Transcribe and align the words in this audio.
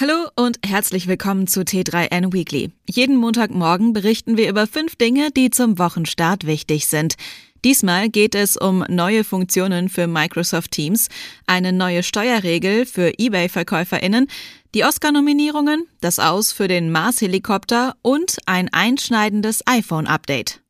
Hallo 0.00 0.28
und 0.36 0.60
herzlich 0.64 1.08
willkommen 1.08 1.48
zu 1.48 1.62
T3N 1.62 2.32
Weekly. 2.32 2.70
Jeden 2.88 3.16
Montagmorgen 3.16 3.92
berichten 3.92 4.36
wir 4.36 4.48
über 4.48 4.68
fünf 4.68 4.94
Dinge, 4.94 5.32
die 5.32 5.50
zum 5.50 5.76
Wochenstart 5.80 6.46
wichtig 6.46 6.86
sind. 6.86 7.16
Diesmal 7.64 8.08
geht 8.08 8.36
es 8.36 8.56
um 8.56 8.84
neue 8.88 9.24
Funktionen 9.24 9.88
für 9.88 10.06
Microsoft 10.06 10.70
Teams, 10.70 11.08
eine 11.48 11.72
neue 11.72 12.04
Steuerregel 12.04 12.86
für 12.86 13.12
eBay-VerkäuferInnen, 13.18 14.28
die 14.72 14.84
Oscar-Nominierungen, 14.84 15.88
das 16.00 16.20
Aus 16.20 16.52
für 16.52 16.68
den 16.68 16.92
Mars-Helikopter 16.92 17.96
und 18.00 18.36
ein 18.46 18.68
einschneidendes 18.72 19.66
iPhone-Update. 19.66 20.60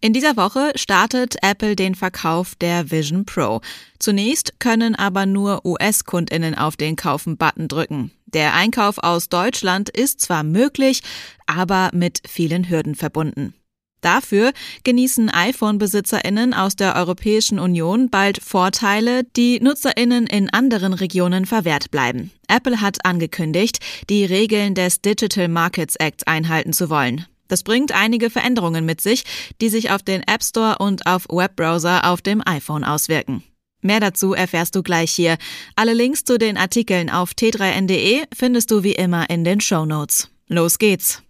In 0.00 0.12
dieser 0.12 0.36
Woche 0.36 0.72
startet 0.76 1.36
Apple 1.42 1.74
den 1.74 1.94
Verkauf 1.94 2.54
der 2.54 2.90
Vision 2.90 3.24
Pro. 3.24 3.60
Zunächst 3.98 4.60
können 4.60 4.94
aber 4.94 5.26
nur 5.26 5.64
US-Kundinnen 5.64 6.54
auf 6.54 6.76
den 6.76 6.96
Kaufen-Button 6.96 7.68
drücken. 7.68 8.10
Der 8.26 8.54
Einkauf 8.54 8.98
aus 8.98 9.28
Deutschland 9.28 9.88
ist 9.88 10.20
zwar 10.20 10.42
möglich, 10.42 11.02
aber 11.46 11.90
mit 11.94 12.20
vielen 12.28 12.68
Hürden 12.68 12.94
verbunden. 12.94 13.54
Dafür 14.02 14.52
genießen 14.84 15.30
iPhone-Besitzerinnen 15.30 16.54
aus 16.54 16.76
der 16.76 16.94
Europäischen 16.94 17.58
Union 17.58 18.10
bald 18.10 18.40
Vorteile, 18.42 19.24
die 19.24 19.58
Nutzerinnen 19.60 20.26
in 20.26 20.50
anderen 20.50 20.92
Regionen 20.92 21.46
verwehrt 21.46 21.90
bleiben. 21.90 22.30
Apple 22.46 22.80
hat 22.80 23.04
angekündigt, 23.04 23.78
die 24.10 24.24
Regeln 24.24 24.74
des 24.74 25.00
Digital 25.00 25.48
Markets 25.48 25.96
Act 25.96 26.28
einhalten 26.28 26.72
zu 26.72 26.90
wollen. 26.90 27.26
Das 27.48 27.62
bringt 27.62 27.92
einige 27.92 28.30
Veränderungen 28.30 28.84
mit 28.84 29.00
sich, 29.00 29.24
die 29.60 29.68
sich 29.68 29.90
auf 29.90 30.02
den 30.02 30.22
App 30.22 30.42
Store 30.42 30.76
und 30.78 31.06
auf 31.06 31.26
Webbrowser 31.28 32.10
auf 32.10 32.22
dem 32.22 32.42
iPhone 32.46 32.84
auswirken. 32.84 33.42
Mehr 33.82 34.00
dazu 34.00 34.32
erfährst 34.32 34.74
du 34.74 34.82
gleich 34.82 35.12
hier. 35.12 35.36
Alle 35.76 35.94
Links 35.94 36.24
zu 36.24 36.38
den 36.38 36.56
Artikeln 36.56 37.08
auf 37.10 37.32
t3n.de 37.32 38.24
findest 38.34 38.70
du 38.70 38.82
wie 38.82 38.92
immer 38.92 39.30
in 39.30 39.44
den 39.44 39.60
Show 39.60 39.84
Notes. 39.84 40.28
Los 40.48 40.78
geht's! 40.78 41.22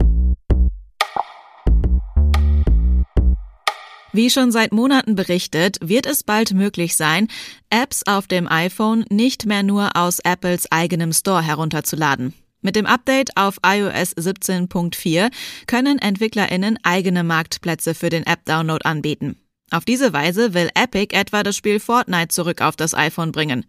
Wie 4.12 4.31
schon 4.31 4.50
seit 4.50 4.72
Monaten 4.72 5.14
berichtet, 5.14 5.77
wird 5.83 6.06
es 6.06 6.22
bald 6.22 6.55
möglich 6.55 6.97
sein, 6.97 7.28
Apps 7.69 8.03
auf 8.06 8.27
dem 8.27 8.48
iPhone 8.48 9.05
nicht 9.11 9.44
mehr 9.44 9.62
nur 9.62 9.94
aus 9.94 10.20
Apples 10.20 10.72
eigenem 10.72 11.12
Store 11.12 11.42
herunterzuladen. 11.42 12.33
Mit 12.67 12.75
dem 12.75 12.84
Update 12.84 13.36
auf 13.36 13.59
iOS 13.64 14.17
17.4 14.17 15.31
können 15.69 16.00
EntwicklerInnen 16.00 16.81
eigene 16.83 17.22
Marktplätze 17.22 17.95
für 17.95 18.11
den 18.11 18.27
App-Download 18.27 18.84
anbieten. 18.84 19.36
Auf 19.70 19.84
diese 19.84 20.12
Weise 20.12 20.53
will 20.53 20.70
Epic 20.75 21.14
etwa 21.17 21.44
das 21.44 21.55
Spiel 21.55 21.78
Fortnite 21.78 22.27
zurück 22.27 22.62
auf 22.62 22.75
das 22.75 22.92
iPhone 22.92 23.31
bringen. 23.31 23.67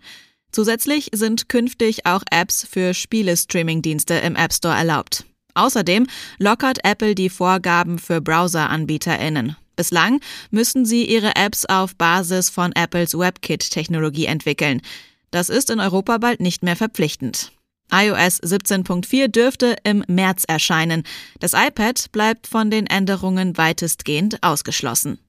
Zusätzlich 0.52 1.10
sind 1.14 1.48
künftig 1.48 2.08
auch 2.08 2.24
Apps 2.32 2.66
für 2.68 2.96
Spiele-Streaming-Dienste 2.96 4.16
im 4.16 4.36
App 4.36 4.52
Store 4.52 4.76
erlaubt. 4.76 5.26
Außerdem 5.54 6.08
lockert 6.40 6.80
Apple 6.84 7.14
die 7.14 7.30
Vorgaben 7.30 8.00
für 8.00 8.20
Browser-AnbieterInnen. 8.20 9.58
Bislang 9.76 10.22
müssen 10.50 10.86
sie 10.86 11.06
ihre 11.06 11.36
Apps 11.36 11.66
auf 11.66 11.96
Basis 11.96 12.50
von 12.50 12.72
Apples 12.72 13.14
WebKit-Technologie 13.14 14.26
entwickeln. 14.26 14.82
Das 15.30 15.50
ist 15.50 15.70
in 15.70 15.80
Europa 15.80 16.18
bald 16.18 16.40
nicht 16.40 16.64
mehr 16.64 16.76
verpflichtend 16.76 17.52
iOS 17.92 18.42
17.4 18.42 19.28
dürfte 19.28 19.76
im 19.84 20.04
März 20.08 20.44
erscheinen. 20.48 21.04
Das 21.40 21.54
iPad 21.54 22.12
bleibt 22.12 22.48
von 22.48 22.70
den 22.70 22.88
Änderungen 22.88 23.58
weitestgehend 23.58 24.44
ausgeschlossen. 24.44 25.20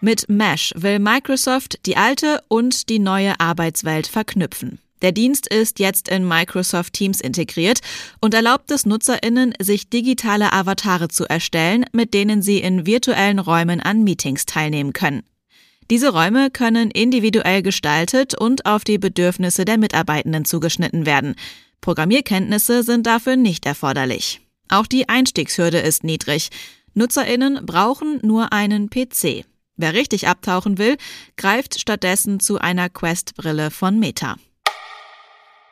Mit 0.00 0.28
Mesh 0.28 0.72
will 0.76 0.98
Microsoft 0.98 1.84
die 1.86 1.96
alte 1.96 2.42
und 2.48 2.88
die 2.88 3.00
neue 3.00 3.38
Arbeitswelt 3.40 4.06
verknüpfen. 4.06 4.80
Der 5.02 5.12
Dienst 5.12 5.46
ist 5.46 5.78
jetzt 5.78 6.08
in 6.08 6.26
Microsoft 6.26 6.92
Teams 6.92 7.20
integriert 7.20 7.80
und 8.20 8.34
erlaubt 8.34 8.70
es 8.70 8.84
Nutzerinnen, 8.84 9.54
sich 9.60 9.90
digitale 9.90 10.52
Avatare 10.52 11.08
zu 11.08 11.24
erstellen, 11.24 11.84
mit 11.92 12.14
denen 12.14 12.42
sie 12.42 12.58
in 12.58 12.84
virtuellen 12.86 13.38
Räumen 13.38 13.80
an 13.80 14.02
Meetings 14.02 14.44
teilnehmen 14.46 14.92
können. 14.92 15.22
Diese 15.90 16.10
Räume 16.10 16.50
können 16.50 16.90
individuell 16.90 17.62
gestaltet 17.62 18.34
und 18.38 18.66
auf 18.66 18.84
die 18.84 18.98
Bedürfnisse 18.98 19.64
der 19.64 19.78
Mitarbeitenden 19.78 20.44
zugeschnitten 20.44 21.06
werden. 21.06 21.34
Programmierkenntnisse 21.80 22.82
sind 22.82 23.06
dafür 23.06 23.36
nicht 23.36 23.64
erforderlich. 23.64 24.42
Auch 24.68 24.86
die 24.86 25.08
Einstiegshürde 25.08 25.78
ist 25.78 26.04
niedrig. 26.04 26.50
Nutzerinnen 26.92 27.64
brauchen 27.64 28.20
nur 28.22 28.52
einen 28.52 28.90
PC. 28.90 29.46
Wer 29.76 29.94
richtig 29.94 30.28
abtauchen 30.28 30.76
will, 30.76 30.96
greift 31.36 31.80
stattdessen 31.80 32.40
zu 32.40 32.58
einer 32.58 32.90
Quest-Brille 32.90 33.70
von 33.70 33.98
Meta. 33.98 34.36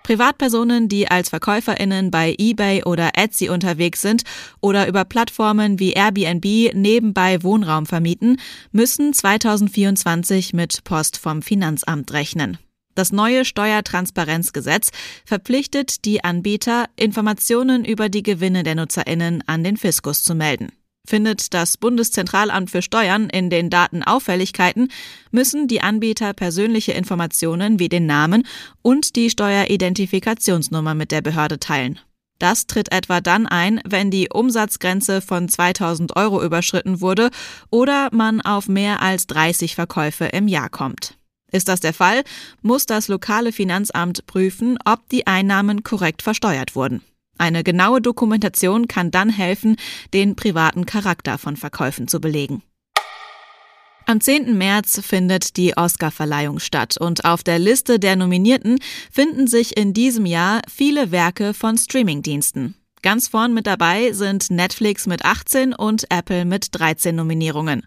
Privatpersonen, 0.06 0.88
die 0.88 1.10
als 1.10 1.30
Verkäuferinnen 1.30 2.12
bei 2.12 2.36
eBay 2.38 2.84
oder 2.84 3.10
Etsy 3.16 3.48
unterwegs 3.48 4.02
sind 4.02 4.22
oder 4.60 4.86
über 4.86 5.04
Plattformen 5.04 5.80
wie 5.80 5.94
Airbnb 5.94 6.44
nebenbei 6.74 7.42
Wohnraum 7.42 7.86
vermieten, 7.86 8.36
müssen 8.70 9.12
2024 9.12 10.52
mit 10.52 10.84
Post 10.84 11.18
vom 11.18 11.42
Finanzamt 11.42 12.12
rechnen. 12.12 12.56
Das 12.94 13.10
neue 13.10 13.44
Steuertransparenzgesetz 13.44 14.90
verpflichtet 15.24 16.04
die 16.04 16.22
Anbieter, 16.22 16.84
Informationen 16.94 17.84
über 17.84 18.08
die 18.08 18.22
Gewinne 18.22 18.62
der 18.62 18.76
Nutzerinnen 18.76 19.42
an 19.48 19.64
den 19.64 19.76
Fiskus 19.76 20.22
zu 20.22 20.36
melden. 20.36 20.70
Findet 21.06 21.54
das 21.54 21.76
Bundeszentralamt 21.76 22.70
für 22.70 22.82
Steuern 22.82 23.30
in 23.30 23.48
den 23.48 23.70
Daten 23.70 24.02
Auffälligkeiten, 24.02 24.88
müssen 25.30 25.68
die 25.68 25.80
Anbieter 25.80 26.32
persönliche 26.32 26.92
Informationen 26.92 27.78
wie 27.78 27.88
den 27.88 28.06
Namen 28.06 28.46
und 28.82 29.14
die 29.14 29.30
Steueridentifikationsnummer 29.30 30.94
mit 30.94 31.12
der 31.12 31.22
Behörde 31.22 31.60
teilen. 31.60 32.00
Das 32.38 32.66
tritt 32.66 32.92
etwa 32.92 33.20
dann 33.20 33.46
ein, 33.46 33.80
wenn 33.86 34.10
die 34.10 34.28
Umsatzgrenze 34.32 35.22
von 35.22 35.48
2000 35.48 36.16
Euro 36.16 36.42
überschritten 36.42 37.00
wurde 37.00 37.30
oder 37.70 38.08
man 38.12 38.40
auf 38.40 38.68
mehr 38.68 39.00
als 39.00 39.26
30 39.28 39.74
Verkäufe 39.74 40.26
im 40.26 40.48
Jahr 40.48 40.68
kommt. 40.68 41.16
Ist 41.52 41.68
das 41.68 41.80
der 41.80 41.94
Fall, 41.94 42.24
muss 42.60 42.84
das 42.86 43.08
lokale 43.08 43.52
Finanzamt 43.52 44.26
prüfen, 44.26 44.76
ob 44.84 45.08
die 45.08 45.26
Einnahmen 45.26 45.84
korrekt 45.84 46.22
versteuert 46.22 46.74
wurden. 46.74 47.02
Eine 47.38 47.64
genaue 47.64 48.00
Dokumentation 48.00 48.88
kann 48.88 49.10
dann 49.10 49.30
helfen, 49.30 49.76
den 50.14 50.36
privaten 50.36 50.86
Charakter 50.86 51.38
von 51.38 51.56
Verkäufen 51.56 52.08
zu 52.08 52.20
belegen. 52.20 52.62
Am 54.08 54.20
10. 54.20 54.56
März 54.56 55.00
findet 55.04 55.56
die 55.56 55.76
Oscarverleihung 55.76 56.60
statt 56.60 56.96
und 56.96 57.24
auf 57.24 57.42
der 57.42 57.58
Liste 57.58 57.98
der 57.98 58.14
Nominierten 58.14 58.78
finden 59.10 59.48
sich 59.48 59.76
in 59.76 59.94
diesem 59.94 60.26
Jahr 60.26 60.62
viele 60.72 61.10
Werke 61.10 61.54
von 61.54 61.76
Streamingdiensten. 61.76 62.76
Ganz 63.02 63.26
vorn 63.26 63.52
mit 63.52 63.66
dabei 63.66 64.12
sind 64.12 64.50
Netflix 64.50 65.06
mit 65.06 65.24
18 65.24 65.74
und 65.74 66.04
Apple 66.10 66.44
mit 66.44 66.68
13 66.70 67.16
Nominierungen. 67.16 67.84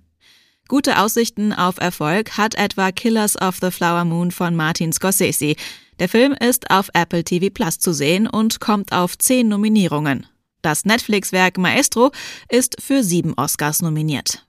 Gute 0.70 1.00
Aussichten 1.00 1.52
auf 1.52 1.80
Erfolg 1.80 2.38
hat 2.38 2.54
etwa 2.54 2.92
Killers 2.92 3.42
of 3.42 3.58
the 3.60 3.72
Flower 3.72 4.06
Moon 4.06 4.30
von 4.30 4.56
Martin 4.56 4.94
Scorsese, 4.94 5.56
der 5.98 6.08
Film 6.08 6.32
ist 6.34 6.70
auf 6.70 6.92
Apple 6.94 7.24
TV 7.24 7.50
Plus 7.52 7.80
zu 7.80 7.92
sehen 7.92 8.28
und 8.28 8.60
kommt 8.60 8.94
auf 8.94 9.18
zehn 9.18 9.48
Nominierungen. 9.48 10.28
Das 10.62 10.86
Netflix-Werk 10.86 11.58
Maestro 11.58 12.12
ist 12.50 12.80
für 12.80 13.04
sieben 13.04 13.34
Oscars 13.34 13.82
nominiert. 13.82 14.46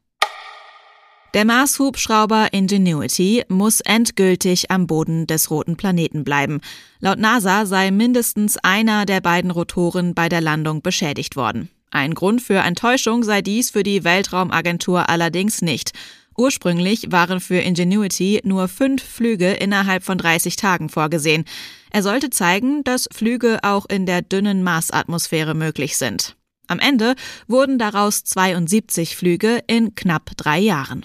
Der 1.33 1.47
Mars-Hubschrauber 1.47 2.53
Ingenuity 2.53 3.45
muss 3.49 3.81
endgültig 3.81 4.71
am 4.71 4.87
Boden 4.87 5.27
des 5.27 5.51
roten 5.51 5.79
Planeten 5.79 6.23
bleiben. 6.23 6.61
Laut 6.99 7.19
NASA 7.19 7.65
sei 7.65 7.91
mindestens 7.91 8.59
einer 8.59 9.07
der 9.07 9.23
beiden 9.23 9.51
Rotoren 9.51 10.13
bei 10.15 10.29
der 10.29 10.43
Landung 10.43 10.83
beschädigt 10.83 11.35
worden. 11.35 11.71
Ein 11.91 12.15
Grund 12.15 12.41
für 12.41 12.59
Enttäuschung 12.59 13.25
sei 13.25 13.43
dies 13.43 13.71
für 13.71 13.83
die 13.83 14.05
Weltraumagentur 14.05 15.09
allerdings 15.09 15.61
nicht. 15.61 15.93
Ursprünglich 16.37 17.11
waren 17.11 17.41
für 17.41 17.59
Ingenuity 17.59 18.41
nur 18.45 18.69
fünf 18.69 19.03
Flüge 19.03 19.53
innerhalb 19.53 20.05
von 20.05 20.17
30 20.17 20.57
Tagen 20.57 20.89
vorgesehen. 20.89 21.45
Er 21.91 22.03
sollte 22.03 22.31
zeigen, 22.31 22.85
dass 22.85 23.09
Flüge 23.13 23.59
auch 23.63 23.87
in 23.87 24.07
der 24.07 24.23
dünnen 24.23 24.63
Marsatmosphäre 24.63 25.55
möglich 25.55 25.97
sind. 25.97 26.37
Am 26.69 26.79
Ende 26.79 27.17
wurden 27.49 27.79
daraus 27.79 28.23
72 28.23 29.17
Flüge 29.17 29.61
in 29.67 29.97
knapp 29.97 30.31
drei 30.37 30.61
Jahren. 30.61 31.05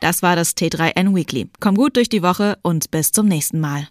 Das 0.00 0.22
war 0.22 0.36
das 0.36 0.54
T3N 0.54 1.14
Weekly. 1.14 1.50
Komm 1.58 1.74
gut 1.74 1.96
durch 1.96 2.10
die 2.10 2.22
Woche 2.22 2.58
und 2.62 2.90
bis 2.90 3.10
zum 3.10 3.26
nächsten 3.26 3.58
Mal. 3.58 3.88